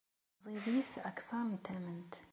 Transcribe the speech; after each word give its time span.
Ẓidit 0.43 0.91
akter 1.09 1.43
n 1.51 1.55
tament. 1.65 2.13